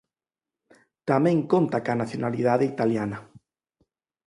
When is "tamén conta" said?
1.09-1.83